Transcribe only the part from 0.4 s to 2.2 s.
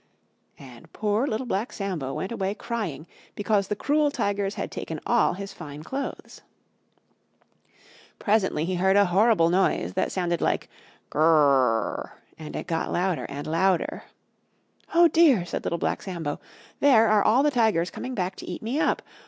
And poor Little Black Sambo